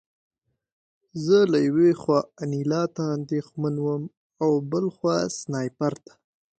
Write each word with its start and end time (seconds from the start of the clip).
زه 1.25 1.37
له 1.51 1.57
یوې 1.67 1.91
خوا 2.01 2.19
انیلا 2.41 2.83
ته 2.95 3.03
اندېښمن 3.17 3.75
وم 3.85 4.03
او 4.43 4.51
بل 4.71 4.85
خوا 4.95 5.17
سنایپر 5.39 5.93
ته 6.05 6.13